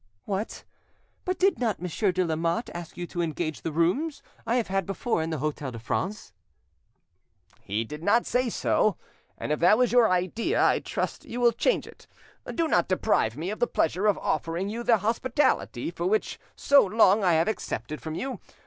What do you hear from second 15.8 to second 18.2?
which for so long I have accepted from